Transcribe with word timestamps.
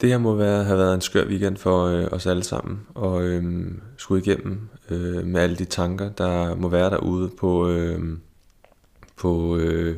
Det 0.00 0.08
her 0.08 0.18
må 0.18 0.34
være, 0.34 0.64
have 0.64 0.78
været 0.78 0.94
en 0.94 1.00
skør 1.00 1.26
weekend 1.26 1.56
for 1.56 1.84
øh, 1.84 2.06
os 2.12 2.26
alle 2.26 2.42
sammen, 2.42 2.80
og 2.94 3.22
øh, 3.22 3.64
skulle 3.96 4.22
igennem 4.22 4.68
øh, 4.90 5.26
med 5.26 5.40
alle 5.40 5.56
de 5.56 5.64
tanker, 5.64 6.08
der 6.08 6.54
må 6.54 6.68
være 6.68 6.90
derude 6.90 7.30
på, 7.38 7.68
øh, 7.68 8.18
på 9.16 9.56
øh, 9.56 9.96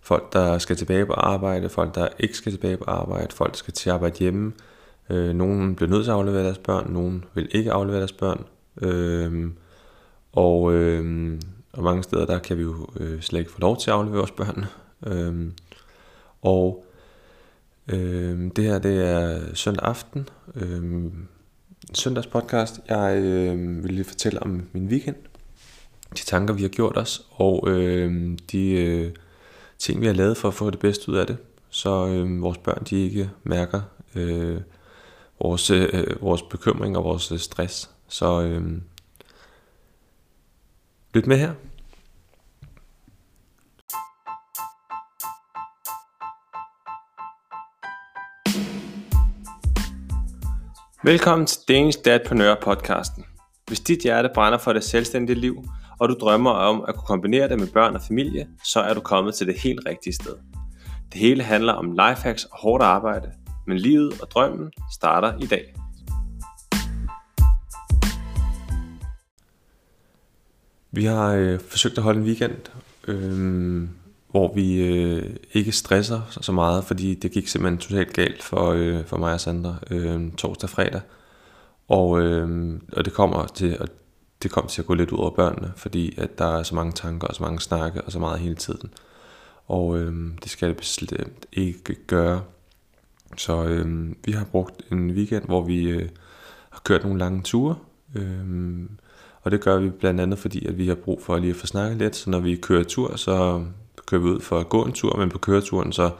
folk, 0.00 0.32
der 0.32 0.58
skal 0.58 0.76
tilbage 0.76 1.06
på 1.06 1.12
arbejde, 1.12 1.68
folk, 1.68 1.94
der 1.94 2.08
ikke 2.18 2.36
skal 2.36 2.52
tilbage 2.52 2.76
på 2.76 2.84
arbejde, 2.86 3.34
folk, 3.34 3.52
der 3.52 3.56
skal 3.56 3.74
til 3.74 3.90
at 3.90 3.94
arbejde 3.94 4.18
hjemme. 4.18 4.52
Øh, 5.10 5.34
nogen 5.34 5.74
bliver 5.74 5.90
nødt 5.90 6.04
til 6.04 6.10
at 6.10 6.16
aflevere 6.16 6.44
deres 6.44 6.58
børn, 6.58 6.92
nogen 6.92 7.24
vil 7.34 7.48
ikke 7.50 7.72
aflevere 7.72 7.98
deres 7.98 8.12
børn. 8.12 8.44
Øh, 8.82 9.50
og, 10.32 10.72
øh, 10.72 11.32
og 11.72 11.82
mange 11.82 12.02
steder, 12.02 12.26
der 12.26 12.38
kan 12.38 12.56
vi 12.56 12.62
jo 12.62 12.86
øh, 13.00 13.20
slet 13.20 13.38
ikke 13.38 13.52
få 13.52 13.60
lov 13.60 13.76
til 13.76 13.90
at 13.90 13.96
aflevere 13.96 14.18
vores 14.18 14.30
børn. 14.30 14.64
Øh, 15.06 15.52
og 16.42 16.84
Øh, 17.88 18.50
det 18.56 18.64
her 18.64 18.78
det 18.78 19.08
er 19.08 19.54
søndag 19.54 19.88
aften. 19.88 20.28
Øh, 20.54 21.12
søndags 21.94 22.26
podcast. 22.26 22.80
Jeg 22.88 23.16
øh, 23.16 23.84
vil 23.84 23.92
lige 23.92 24.04
fortælle 24.04 24.42
om 24.42 24.68
min 24.72 24.86
weekend. 24.86 25.16
De 26.14 26.24
tanker 26.24 26.54
vi 26.54 26.62
har 26.62 26.68
gjort 26.68 26.98
os 26.98 27.26
og 27.30 27.68
øh, 27.68 28.38
de 28.52 28.70
øh, 28.70 29.12
ting 29.78 30.00
vi 30.00 30.06
har 30.06 30.12
lavet 30.12 30.36
for 30.36 30.48
at 30.48 30.54
få 30.54 30.70
det 30.70 30.78
bedste 30.78 31.08
ud 31.08 31.16
af 31.16 31.26
det. 31.26 31.36
Så 31.70 32.06
øh, 32.06 32.42
vores 32.42 32.58
børn 32.58 32.84
de 32.90 33.04
ikke 33.04 33.30
mærker 33.44 33.80
øh, 34.14 34.60
vores, 35.42 35.70
øh, 35.70 36.22
vores 36.22 36.42
bekymring 36.42 36.96
og 36.96 37.04
vores 37.04 37.32
øh, 37.32 37.38
stress. 37.38 37.90
Så 38.08 38.42
øh, 38.42 38.62
lyt 41.14 41.26
med 41.26 41.38
her. 41.38 41.52
Velkommen 51.04 51.46
til 51.46 51.60
Danish 51.68 51.98
Dadpreneur 52.04 52.54
podcasten. 52.62 53.24
Hvis 53.66 53.80
dit 53.80 54.02
hjerte 54.02 54.30
brænder 54.34 54.58
for 54.58 54.72
det 54.72 54.84
selvstændige 54.84 55.40
liv, 55.40 55.64
og 55.98 56.08
du 56.08 56.14
drømmer 56.20 56.50
om 56.50 56.84
at 56.88 56.94
kunne 56.94 57.06
kombinere 57.06 57.48
det 57.48 57.58
med 57.58 57.66
børn 57.66 57.94
og 57.94 58.02
familie, 58.02 58.48
så 58.64 58.80
er 58.80 58.94
du 58.94 59.00
kommet 59.00 59.34
til 59.34 59.46
det 59.46 59.60
helt 59.60 59.80
rigtige 59.86 60.12
sted. 60.14 60.34
Det 61.12 61.20
hele 61.20 61.42
handler 61.42 61.72
om 61.72 61.92
lifehacks 61.92 62.44
og 62.44 62.58
hårdt 62.58 62.82
arbejde, 62.82 63.32
men 63.66 63.78
livet 63.78 64.20
og 64.20 64.30
drømmen 64.30 64.72
starter 64.94 65.38
i 65.38 65.46
dag. 65.46 65.74
Vi 70.90 71.04
har 71.04 71.28
øh, 71.28 71.60
forsøgt 71.60 71.98
at 71.98 72.04
holde 72.04 72.20
en 72.20 72.26
weekend, 72.26 72.56
øhm, 73.08 73.90
hvor 74.32 74.54
vi 74.54 74.82
øh, 74.82 75.36
ikke 75.52 75.72
stresser 75.72 76.20
så 76.40 76.52
meget, 76.52 76.84
fordi 76.84 77.14
det 77.14 77.30
gik 77.30 77.48
simpelthen 77.48 77.78
totalt 77.78 78.12
galt 78.12 78.42
for, 78.42 78.70
øh, 78.70 79.04
for 79.04 79.16
mig 79.16 79.32
og 79.32 79.40
Sandra 79.40 79.76
øh, 79.90 80.32
torsdag 80.32 80.66
og 80.66 80.70
fredag. 80.70 81.00
Og, 81.88 82.20
øh, 82.20 82.80
og 82.92 83.04
det 83.04 83.12
kommer 83.12 83.46
til 83.46 83.76
at 83.80 83.90
det 84.42 84.50
kom 84.50 84.66
til 84.66 84.82
at 84.82 84.86
gå 84.86 84.94
lidt 84.94 85.12
ud 85.12 85.18
over 85.18 85.30
børnene, 85.30 85.72
fordi 85.76 86.14
at 86.18 86.38
der 86.38 86.58
er 86.58 86.62
så 86.62 86.74
mange 86.74 86.92
tanker 86.92 87.28
og 87.28 87.34
så 87.34 87.42
mange 87.42 87.60
snakke 87.60 88.02
og 88.02 88.12
så 88.12 88.18
meget 88.18 88.40
hele 88.40 88.54
tiden. 88.54 88.90
Og 89.66 89.98
øh, 89.98 90.14
det 90.42 90.50
skal 90.50 90.68
det 90.68 90.76
bestemt 90.76 91.46
ikke 91.52 91.94
gøre. 92.06 92.42
Så 93.36 93.64
øh, 93.64 94.08
vi 94.24 94.32
har 94.32 94.44
brugt 94.44 94.82
en 94.92 95.10
weekend, 95.10 95.44
hvor 95.44 95.62
vi 95.62 95.88
øh, 95.88 96.08
har 96.70 96.80
kørt 96.84 97.04
nogle 97.04 97.18
lange 97.18 97.42
ture. 97.42 97.76
Øh, 98.14 98.88
og 99.42 99.50
det 99.50 99.60
gør 99.60 99.78
vi 99.78 99.90
blandt 99.90 100.20
andet, 100.20 100.38
fordi 100.38 100.66
at 100.66 100.78
vi 100.78 100.88
har 100.88 100.94
brug 100.94 101.22
for 101.22 101.38
lige 101.38 101.50
at 101.50 101.56
få 101.56 101.66
snakket 101.66 101.98
lidt. 101.98 102.16
Så 102.16 102.30
når 102.30 102.40
vi 102.40 102.56
kører 102.56 102.84
tur, 102.84 103.16
så 103.16 103.64
kører 104.12 104.22
vi 104.22 104.28
ud 104.28 104.40
for 104.40 104.60
at 104.60 104.68
gå 104.68 104.82
en 104.82 104.92
tur, 104.92 105.16
men 105.16 105.28
på 105.28 105.38
køreturen 105.38 105.92
så 105.92 106.10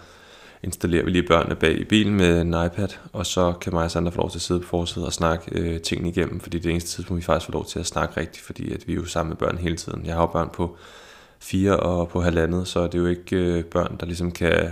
installerer 0.63 1.05
vi 1.05 1.11
lige 1.11 1.23
børnene 1.29 1.55
bag 1.55 1.81
i 1.81 1.85
bilen 1.85 2.15
med 2.15 2.41
en 2.41 2.49
iPad, 2.49 2.89
og 3.13 3.27
så 3.27 3.53
kan 3.61 3.73
mig 3.73 3.85
og 3.85 3.91
Sandra 3.91 4.11
få 4.11 4.17
lov 4.17 4.31
til 4.31 4.39
at 4.39 4.43
sidde 4.43 4.61
på 4.61 4.67
forsiden 4.67 5.07
og 5.07 5.13
snakke 5.13 5.45
øh, 5.53 5.81
tingene 5.81 6.09
igennem, 6.09 6.41
fordi 6.41 6.59
det 6.59 6.67
er 6.67 6.71
eneste 6.71 6.91
tidspunkt, 6.91 7.21
vi 7.21 7.25
faktisk 7.25 7.47
får 7.47 7.53
lov 7.53 7.67
til 7.67 7.79
at 7.79 7.87
snakke 7.87 8.21
rigtigt, 8.21 8.45
fordi 8.45 8.73
at 8.73 8.87
vi 8.87 8.93
er 8.93 8.97
jo 8.97 9.05
sammen 9.05 9.29
med 9.29 9.37
børn 9.37 9.59
hele 9.59 9.77
tiden. 9.77 10.07
Jeg 10.07 10.15
har 10.15 10.21
jo 10.21 10.27
børn 10.27 10.51
på 10.53 10.77
fire 11.39 11.77
og 11.77 12.09
på 12.09 12.21
halvandet, 12.21 12.69
så 12.69 12.87
det 12.87 12.95
er 12.95 12.99
jo 12.99 13.07
ikke 13.07 13.37
øh, 13.37 13.65
børn, 13.65 13.97
der 14.01 14.07
ligesom 14.07 14.33
kan 14.33 14.69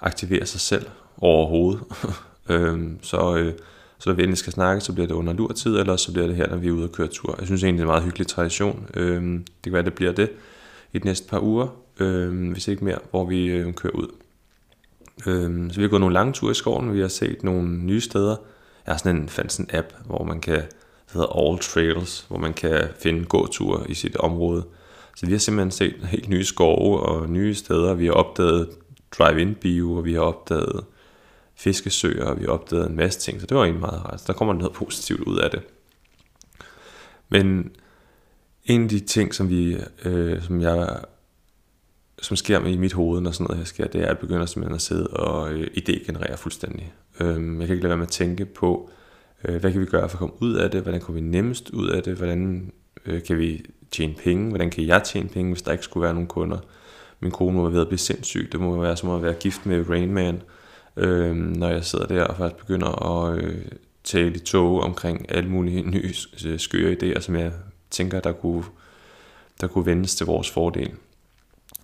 aktivere 0.00 0.46
sig 0.46 0.60
selv 0.60 0.86
overhovedet. 1.18 1.82
øhm, 2.50 2.98
så, 3.02 3.36
øh, 3.36 3.52
så 3.98 4.10
når 4.10 4.14
vi 4.14 4.22
endelig 4.22 4.38
skal 4.38 4.52
snakke, 4.52 4.80
så 4.80 4.92
bliver 4.92 5.06
det 5.06 5.14
under 5.14 5.32
lurtid, 5.32 5.76
eller 5.76 5.96
så 5.96 6.12
bliver 6.12 6.26
det 6.26 6.36
her, 6.36 6.48
når 6.48 6.56
vi 6.56 6.68
er 6.68 6.72
ude 6.72 6.84
og 6.84 6.92
køre 6.92 7.08
tur. 7.08 7.34
Jeg 7.38 7.46
synes 7.46 7.64
egentlig, 7.64 7.78
det 7.78 7.88
er 7.88 7.90
en 7.90 7.92
meget 7.92 8.04
hyggelig 8.04 8.26
tradition. 8.26 8.86
Øhm, 8.94 9.38
det 9.38 9.62
kan 9.62 9.72
være, 9.72 9.82
det 9.82 9.94
bliver 9.94 10.12
det 10.12 10.30
i 10.92 10.98
de 10.98 11.04
næste 11.04 11.28
par 11.28 11.40
uger, 11.40 11.68
øh, 11.98 12.52
hvis 12.52 12.68
ikke 12.68 12.84
mere, 12.84 12.98
hvor 13.10 13.26
vi 13.26 13.46
øh, 13.46 13.74
kører 13.74 13.92
ud. 13.92 14.08
Øh, 15.26 15.70
så 15.70 15.76
vi 15.76 15.82
har 15.82 15.88
gået 15.88 16.00
nogle 16.00 16.14
lange 16.14 16.32
ture 16.32 16.50
i 16.50 16.54
skoven, 16.54 16.94
vi 16.94 17.00
har 17.00 17.08
set 17.08 17.44
nogle 17.44 17.68
nye 17.68 18.00
steder. 18.00 18.36
Jeg 18.86 18.94
har 18.94 18.98
sådan 18.98 19.16
en, 19.16 19.28
fandt 19.28 19.52
sådan 19.52 19.70
en 19.70 19.78
app, 19.78 19.92
hvor 20.06 20.24
man 20.24 20.40
kan, 20.40 20.56
det 20.56 21.12
hedder 21.12 21.38
All 21.38 21.58
Trails, 21.58 22.26
hvor 22.28 22.38
man 22.38 22.52
kan 22.52 22.88
finde 23.00 23.24
gåture 23.24 23.90
i 23.90 23.94
sit 23.94 24.16
område. 24.16 24.64
Så 25.16 25.26
vi 25.26 25.32
har 25.32 25.38
simpelthen 25.38 25.70
set 25.70 26.08
helt 26.08 26.28
nye 26.28 26.44
skove 26.44 27.00
og 27.00 27.30
nye 27.30 27.54
steder. 27.54 27.94
Vi 27.94 28.06
har 28.06 28.12
opdaget 28.12 28.68
drive-in 29.18 29.54
bio, 29.54 29.92
og 29.92 30.04
vi 30.04 30.14
har 30.14 30.20
opdaget 30.20 30.84
fiskesøer, 31.54 32.24
og 32.24 32.40
vi 32.40 32.44
har 32.44 32.52
opdaget 32.52 32.86
en 32.90 32.96
masse 32.96 33.20
ting, 33.20 33.40
så 33.40 33.46
det 33.46 33.56
var 33.56 33.62
egentlig 33.62 33.80
meget 33.80 34.04
rart. 34.04 34.24
Der 34.26 34.32
kommer 34.32 34.54
noget 34.54 34.72
positivt 34.82 35.20
ud 35.20 35.38
af 35.38 35.50
det. 35.50 35.62
Men 37.28 37.70
en 38.64 38.82
af 38.82 38.88
de 38.88 39.00
ting, 39.00 39.34
som, 39.34 39.50
vi, 39.50 39.76
øh, 40.04 40.42
som 40.42 40.60
jeg 40.60 41.00
som 42.22 42.36
sker 42.36 42.66
i 42.66 42.76
mit 42.76 42.92
hoved, 42.92 43.20
når 43.20 43.30
sådan 43.30 43.44
noget 43.44 43.58
her 43.58 43.64
sker, 43.64 43.86
det 43.86 43.98
er, 43.98 44.02
at 44.02 44.08
jeg 44.08 44.18
begynder 44.18 44.46
simpelthen 44.46 44.74
at 44.74 44.82
sidde 44.82 45.06
og 45.06 45.52
øh, 45.52 45.66
idégenerere 45.76 46.36
fuldstændig. 46.36 46.92
Øh, 47.20 47.28
jeg 47.28 47.36
kan 47.36 47.60
ikke 47.60 47.74
lade 47.74 47.88
være 47.88 47.96
med 47.96 48.06
at 48.06 48.12
tænke 48.12 48.44
på, 48.44 48.90
øh, 49.44 49.60
hvad 49.60 49.72
kan 49.72 49.80
vi 49.80 49.86
gøre 49.86 50.08
for 50.08 50.16
at 50.16 50.18
komme 50.18 50.42
ud 50.42 50.54
af 50.54 50.70
det, 50.70 50.82
hvordan 50.82 51.00
kommer 51.00 51.20
vi 51.20 51.28
nemmest 51.28 51.70
ud 51.70 51.88
af 51.88 52.02
det, 52.02 52.16
hvordan 52.16 52.72
øh, 53.06 53.22
kan 53.22 53.38
vi 53.38 53.64
tjene 53.90 54.14
penge, 54.14 54.48
hvordan 54.48 54.70
kan 54.70 54.86
jeg 54.86 55.02
tjene 55.02 55.28
penge, 55.28 55.52
hvis 55.52 55.62
der 55.62 55.72
ikke 55.72 55.84
skulle 55.84 56.04
være 56.04 56.14
nogen 56.14 56.28
kunder. 56.28 56.58
Min 57.20 57.30
kone 57.30 57.56
må 57.56 57.62
være 57.62 57.72
ved 57.72 57.80
at 57.80 57.88
blive 57.88 57.98
sindssyg, 57.98 58.48
det 58.52 58.60
må 58.60 58.80
være 58.80 58.96
som 58.96 59.10
at 59.10 59.22
være 59.22 59.34
gift 59.34 59.66
med 59.66 59.90
Rain 59.90 60.12
Man, 60.12 60.42
øh, 60.96 61.36
når 61.36 61.68
jeg 61.68 61.84
sidder 61.84 62.06
der 62.06 62.24
og 62.24 62.36
faktisk 62.36 62.66
begynder 62.66 63.06
at 63.12 63.38
øh, 63.38 63.64
tale 64.04 64.34
i 64.34 64.38
tog 64.38 64.80
omkring 64.80 65.26
alle 65.28 65.50
mulige 65.50 65.82
nye 65.90 66.14
øh, 66.46 66.58
skøre 66.58 66.92
idéer, 66.92 67.20
som 67.20 67.36
jeg 67.36 67.52
tænker, 67.90 68.20
der 68.20 68.32
kunne, 68.32 68.64
der 69.60 69.66
kunne 69.66 69.86
vendes 69.86 70.14
til 70.14 70.26
vores 70.26 70.50
fordel. 70.50 70.90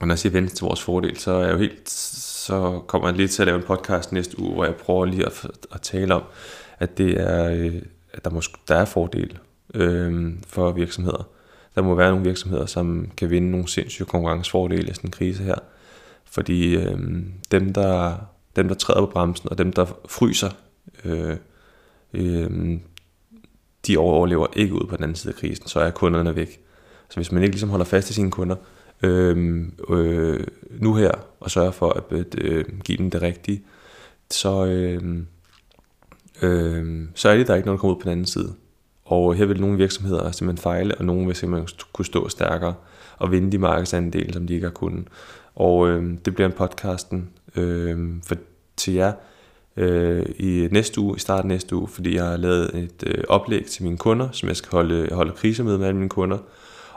Og 0.01 0.07
når 0.07 0.13
jeg 0.15 0.19
siger 0.19 0.33
vende 0.33 0.49
til 0.49 0.65
vores 0.65 0.83
fordel, 0.83 1.17
så 1.17 1.31
er 1.33 1.45
jeg 1.45 1.53
jo 1.53 1.59
helt, 1.59 1.91
så 1.91 2.83
kommer 2.87 3.09
jeg 3.09 3.17
lige 3.17 3.29
til 3.29 3.43
at 3.43 3.47
lave 3.47 3.59
en 3.59 3.65
podcast 3.65 4.13
næste 4.13 4.41
uge, 4.41 4.55
hvor 4.55 4.65
jeg 4.65 4.75
prøver 4.75 5.05
lige 5.05 5.27
at, 5.27 5.47
at 5.73 5.81
tale 5.81 6.15
om, 6.15 6.23
at 6.79 6.99
det 6.99 7.21
er, 7.21 7.51
øh, 7.51 7.83
at 8.13 8.25
der, 8.25 8.31
måske, 8.31 8.55
der 8.69 8.77
er 8.77 8.85
fordel 8.85 9.39
øh, 9.75 10.33
for 10.47 10.73
virksomheder. 10.73 11.29
Der 11.75 11.83
må 11.83 11.95
være 11.95 12.11
nogle 12.11 12.25
virksomheder, 12.25 12.67
som 12.67 13.11
kan 13.17 13.31
vinde 13.31 13.51
nogle 13.51 13.69
sindssyge 13.69 14.07
konkurrencefordele 14.07 14.91
i 14.91 14.95
sådan 14.95 15.09
en 15.09 15.13
krise 15.13 15.43
her. 15.43 15.55
Fordi 16.25 16.77
øh, 16.77 16.99
dem, 17.51 17.73
der, 17.73 18.15
dem, 18.57 18.69
der 18.69 18.75
træder 18.75 19.01
på 19.01 19.07
bremsen, 19.07 19.49
og 19.49 19.59
dem, 19.59 19.73
der 19.73 19.87
fryser, 20.09 20.51
øh, 21.05 21.37
øh, 22.13 22.79
de 23.87 23.97
overlever 23.97 24.47
ikke 24.57 24.75
ud 24.75 24.87
på 24.89 24.97
den 24.97 25.05
anden 25.05 25.17
side 25.17 25.33
af 25.33 25.41
krisen, 25.41 25.67
så 25.67 25.81
er 25.81 25.91
kunderne 25.91 26.37
væk. 26.37 26.61
Så 27.09 27.17
hvis 27.17 27.33
man 27.33 27.43
ikke 27.43 27.55
ligesom 27.55 27.71
holder 27.71 27.85
fast 27.85 28.11
i 28.11 28.13
sine 28.13 28.31
kunder, 28.31 28.57
øh, 29.05 29.65
øh, 29.91 30.47
nu 30.71 30.95
her, 30.95 31.13
og 31.41 31.51
sørge 31.51 31.73
for 31.73 31.91
at 31.91 32.05
øh, 32.11 32.25
øh 32.39 32.65
give 32.85 32.99
dem 32.99 33.11
det 33.11 33.23
rigtige, 33.23 33.63
så, 34.31 34.67
øh, 34.67 35.19
øh, 36.43 37.09
så 37.15 37.29
er 37.29 37.37
det 37.37 37.47
der 37.47 37.55
ikke 37.55 37.67
noget, 37.67 37.79
der 37.79 37.81
kommer 37.81 37.97
ud 37.97 38.01
på 38.01 38.05
den 38.05 38.13
anden 38.13 38.27
side. 38.27 38.55
Og 39.05 39.35
her 39.35 39.47
vil 39.47 39.61
nogle 39.61 39.77
virksomheder 39.77 40.31
simpelthen 40.31 40.63
fejle, 40.63 40.95
og 40.95 41.05
nogle 41.05 41.27
vil 41.27 41.37
simpelthen 41.37 41.69
kunne 41.93 42.05
stå 42.05 42.29
stærkere 42.29 42.75
og 43.19 43.33
vinde 43.33 43.53
de 43.53 43.59
markedsandele, 43.59 44.33
som 44.33 44.47
de 44.47 44.55
ikke 44.55 44.67
har 44.67 44.73
kunnet. 44.73 45.09
Og 45.55 45.89
øh, 45.89 46.19
det 46.25 46.35
bliver 46.35 46.49
en 46.49 46.57
podcasten 46.57 47.31
øh, 47.57 48.13
for, 48.27 48.37
til 48.77 48.95
jer 48.95 49.13
øh, 49.77 50.27
i 50.39 50.69
næste 50.71 51.01
uge, 51.01 51.17
i 51.17 51.19
starten 51.19 51.49
næste 51.49 51.77
uge, 51.77 51.89
fordi 51.89 52.15
jeg 52.15 52.25
har 52.25 52.37
lavet 52.37 52.71
et 52.75 53.05
øh, 53.07 53.25
oplæg 53.29 53.67
til 53.67 53.85
mine 53.85 53.97
kunder, 53.99 54.29
som 54.33 54.49
jeg 54.49 54.57
skal 54.57 54.71
holde, 54.71 55.15
holde 55.15 55.33
krise 55.33 55.65
med 55.65 55.79
med 55.79 55.87
alle 55.87 55.99
mine 55.99 56.09
kunder, 56.09 56.39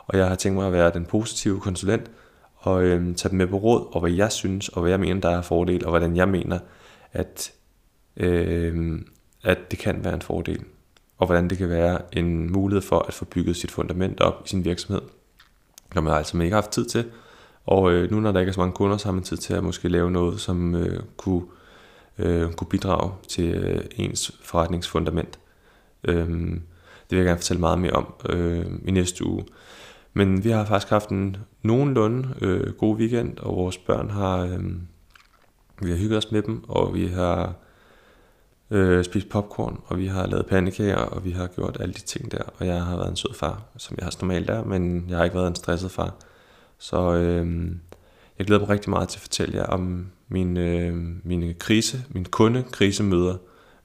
og 0.08 0.18
jeg 0.18 0.28
har 0.28 0.36
tænkt 0.36 0.58
mig 0.58 0.68
at 0.68 0.74
være 0.74 0.92
den 0.94 1.06
positive 1.06 1.60
konsulent, 1.60 2.12
og 2.56 2.84
øhm, 2.84 3.16
tage 3.16 3.30
dem 3.30 3.38
med 3.38 3.48
på 3.48 3.58
råd, 3.58 3.88
og 3.92 4.00
hvad 4.00 4.12
jeg 4.12 4.32
synes, 4.32 4.70
og 4.70 4.82
hvad 4.82 4.92
jeg 4.92 5.00
mener, 5.00 5.22
der 5.22 5.30
er 5.30 5.42
fordel, 5.42 5.86
og 5.86 5.90
hvordan 5.90 6.16
jeg 6.16 6.30
mener, 6.30 6.60
at, 7.14 7.52
øhm, 8.18 9.08
at 9.44 9.58
det 9.72 9.80
kan 9.80 10.04
være 10.04 10.14
en 10.14 10.22
fordel, 10.22 10.64
og 11.18 11.26
hvordan 11.26 11.50
det 11.50 11.58
kan 11.58 11.70
være 11.70 12.00
en 12.12 12.52
mulighed 12.52 12.82
for 12.82 13.00
at 13.00 13.14
få 13.14 13.26
bygget 13.26 13.56
sit 13.56 13.72
fundament 13.72 14.22
op 14.22 14.42
i 14.46 14.50
sin 14.50 14.66
virksomhed, 14.66 15.02
når 15.96 16.02
man 16.02 16.14
altså 16.14 16.38
ikke 16.38 16.54
har 16.54 16.62
haft 16.62 16.72
tid 16.72 16.86
til, 16.86 17.06
og 17.66 17.92
øh, 17.92 18.12
nu 18.12 18.20
når 18.20 18.32
der 18.32 18.40
ikke 18.40 18.50
er 18.50 18.54
så 18.54 18.60
mange 18.60 18.74
kunder, 18.74 18.98
så 18.98 19.06
har 19.06 19.14
man 19.14 19.24
tid 19.24 19.38
til 19.38 19.54
at 19.54 19.64
måske 19.64 19.90
lave 19.90 20.12
noget, 20.12 20.40
som 20.40 20.76
øh, 20.76 21.04
kunne, 21.18 21.42
øh, 22.18 22.52
kunne 22.52 22.68
bidrage 22.68 23.12
til 23.28 23.56
øh, 23.56 23.86
ens 23.96 24.32
forretningsfundament. 24.44 25.40
Øhm, 26.04 26.62
det 27.10 27.18
vil 27.18 27.18
jeg 27.18 27.26
gerne 27.26 27.40
fortælle 27.40 27.60
meget 27.60 27.80
mere 27.80 27.92
om 27.92 28.14
øh, 28.30 28.66
i 28.86 28.92
næste 28.92 29.26
uge. 29.26 29.46
Men 30.18 30.44
vi 30.44 30.50
har 30.50 30.66
faktisk 30.66 30.90
haft 30.90 31.10
en 31.10 31.38
nogenlunde 31.62 32.30
øh, 32.42 32.74
god 32.74 32.98
weekend, 32.98 33.38
og 33.40 33.56
vores 33.56 33.78
børn 33.78 34.10
har, 34.10 34.38
øh, 34.38 34.60
vi 35.82 35.90
har 35.90 35.98
hygget 35.98 36.18
os 36.18 36.32
med 36.32 36.42
dem, 36.42 36.64
og 36.70 36.94
vi 36.94 37.08
har 37.08 37.54
øh, 38.72 39.04
spist 39.04 39.30
popcorn, 39.30 39.80
og 39.86 39.98
vi 39.98 40.08
har 40.08 40.28
lavet 40.28 40.46
pandekager, 40.46 40.98
og 40.98 41.26
vi 41.26 41.32
har 41.32 41.48
gjort 41.48 41.78
alle 41.80 41.94
de 41.94 42.02
ting 42.02 42.32
der, 42.32 42.42
og 42.58 42.66
jeg 42.66 42.84
har 42.84 42.98
været 42.98 43.10
en 43.10 43.16
sød 43.16 43.34
far, 43.34 43.62
som 43.78 43.96
jeg 43.98 44.06
har 44.06 44.14
normalt 44.22 44.50
er, 44.50 44.64
men 44.64 45.06
jeg 45.10 45.18
har 45.18 45.24
ikke 45.24 45.36
været 45.36 45.48
en 45.48 45.56
stresset 45.56 45.92
far. 45.92 46.16
Så 46.78 47.14
øh, 47.14 47.72
jeg 48.40 48.46
glæder 48.48 48.62
mig 48.62 48.70
rigtig 48.70 48.90
meget 48.90 49.10
til 49.10 49.18
at 49.18 49.22
fortælle 49.22 49.58
jer 49.58 49.66
om 49.66 50.08
min, 50.28 50.58
øh, 50.58 50.96
mine 51.24 51.54
krise, 51.54 52.04
min 52.10 52.26
kunde 52.26 52.64
krisemøder, 52.72 53.36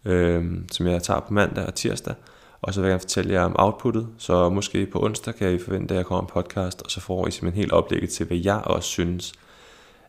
øh, 0.04 0.52
som 0.72 0.86
jeg 0.86 1.02
tager 1.02 1.20
på 1.20 1.32
mandag 1.32 1.66
og 1.66 1.74
tirsdag, 1.74 2.14
og 2.62 2.74
så 2.74 2.80
vil 2.80 2.88
jeg 2.88 2.92
gerne 2.92 3.00
fortælle 3.00 3.32
jer 3.32 3.44
om 3.44 3.56
outputtet, 3.58 4.08
så 4.18 4.48
måske 4.48 4.86
på 4.86 5.04
onsdag 5.04 5.34
kan 5.34 5.54
I 5.54 5.58
forvente, 5.58 5.94
at 5.94 5.98
jeg 5.98 6.06
kommer 6.06 6.22
en 6.22 6.28
podcast, 6.32 6.82
og 6.82 6.90
så 6.90 7.00
får 7.00 7.26
I 7.26 7.30
simpelthen 7.30 7.60
helt 7.60 7.72
oplægget 7.72 8.10
til, 8.10 8.26
hvad 8.26 8.36
jeg 8.36 8.62
også 8.64 8.88
synes, 8.88 9.32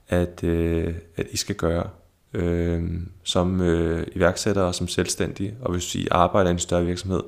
at, 0.07 0.44
øh, 0.44 0.95
at 1.15 1.27
I 1.31 1.38
skal 1.38 1.55
gøre 1.55 1.89
øh, 2.33 2.83
som 3.23 3.61
øh, 3.61 4.07
iværksætter 4.15 4.61
og 4.61 4.75
som 4.75 4.88
selvstændig, 4.88 5.55
og 5.61 5.71
hvis 5.71 5.95
I 5.95 6.07
arbejder 6.11 6.50
i 6.50 6.53
en 6.53 6.59
større 6.59 6.85
virksomhed, 6.85 7.23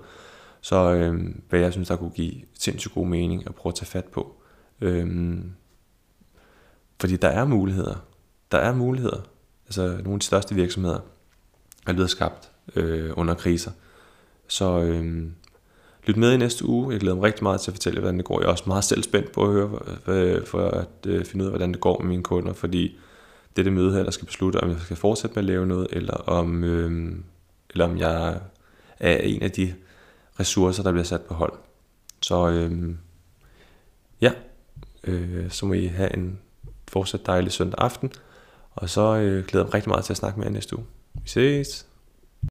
så 0.61 0.75
øh, 0.75 1.35
hvad 1.49 1.59
jeg 1.59 1.71
synes, 1.71 1.87
der 1.87 1.95
kunne 1.95 2.09
give 2.09 2.33
sindssygt 2.59 2.93
god 2.93 3.07
mening 3.07 3.47
at 3.47 3.55
prøve 3.55 3.71
at 3.71 3.75
tage 3.75 3.87
fat 3.87 4.05
på. 4.05 4.35
Øh, 4.81 5.37
fordi 6.99 7.15
der 7.15 7.27
er 7.27 7.45
muligheder. 7.45 7.95
Der 8.51 8.57
er 8.57 8.73
muligheder. 8.73 9.21
Altså 9.65 9.81
nogle 9.87 10.13
af 10.13 10.19
de 10.19 10.25
største 10.25 10.55
virksomheder 10.55 10.99
er 11.87 11.93
blevet 11.93 12.09
skabt 12.09 12.51
øh, 12.75 13.11
under 13.15 13.33
kriser. 13.33 13.71
Så 14.47 14.79
øh, 14.79 15.23
lyt 16.05 16.17
med 16.17 16.33
i 16.33 16.37
næste 16.37 16.65
uge. 16.65 16.91
Jeg 16.91 16.99
glæder 16.99 17.15
mig 17.15 17.23
rigtig 17.23 17.43
meget 17.43 17.61
til 17.61 17.71
at 17.71 17.75
fortælle, 17.75 17.99
hvordan 17.99 18.17
det 18.17 18.25
går. 18.25 18.39
Jeg 18.39 18.47
er 18.47 18.51
også 18.51 18.63
meget 18.67 18.83
selv 18.83 19.03
spændt 19.03 19.31
på 19.31 19.43
at 19.43 19.51
høre, 19.51 19.79
øh, 20.07 20.45
for 20.45 20.67
at 20.67 20.87
øh, 21.07 21.25
finde 21.25 21.45
ud 21.45 21.47
af, 21.47 21.51
hvordan 21.51 21.71
det 21.71 21.81
går 21.81 21.99
med 21.99 22.09
mine 22.09 22.23
kunder, 22.23 22.53
fordi 22.53 22.97
det 23.55 23.61
er 23.61 23.63
det 23.63 23.73
møde 23.73 23.93
her, 23.93 24.03
der 24.03 24.11
skal 24.11 24.25
beslutte, 24.25 24.57
om 24.57 24.69
jeg 24.69 24.79
skal 24.79 24.97
fortsætte 24.97 25.33
med 25.33 25.43
at 25.43 25.45
lave 25.45 25.65
noget, 25.65 25.87
eller 25.91 26.13
om, 26.13 26.63
øh, 26.63 27.15
eller 27.69 27.85
om 27.85 27.97
jeg 27.97 28.39
er 28.99 29.17
en 29.17 29.43
af 29.43 29.51
de 29.51 29.73
ressourcer, 30.39 30.83
der 30.83 30.91
bliver 30.91 31.03
sat 31.03 31.21
på 31.21 31.33
hold. 31.33 31.53
Så 32.21 32.49
øh, 32.49 32.95
ja, 34.21 34.31
øh, 35.03 35.51
så 35.51 35.65
må 35.65 35.73
I 35.73 35.85
have 35.85 36.13
en 36.13 36.39
fortsat 36.87 37.25
dejlig 37.25 37.51
søndag 37.51 37.79
aften, 37.81 38.11
og 38.71 38.89
så 38.89 39.15
øh, 39.15 39.45
glæder 39.45 39.63
jeg 39.63 39.67
mig 39.67 39.73
rigtig 39.73 39.89
meget 39.89 40.05
til 40.05 40.13
at 40.13 40.17
snakke 40.17 40.39
med 40.39 40.47
jer 40.47 40.53
næste 40.53 40.77
uge. 40.77 40.85
Vi 41.13 41.29
ses! 41.29 41.87